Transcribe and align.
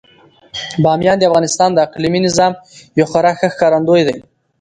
بامیان 0.83 1.17
د 1.19 1.23
افغانستان 1.29 1.69
د 1.73 1.77
اقلیمي 1.87 2.19
نظام 2.27 2.51
یو 2.99 3.05
خورا 3.11 3.31
ښه 3.39 3.47
ښکارندوی 3.53 4.01
دی. 4.07 4.17